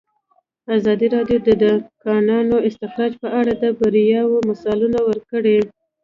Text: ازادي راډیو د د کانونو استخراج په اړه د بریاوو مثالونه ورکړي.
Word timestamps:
ازادي 0.77 1.07
راډیو 1.15 1.37
د 1.47 1.49
د 1.63 1.65
کانونو 2.03 2.55
استخراج 2.67 3.11
په 3.21 3.27
اړه 3.39 3.53
د 3.61 3.63
بریاوو 3.79 4.45
مثالونه 4.49 4.99
ورکړي. 5.09 5.57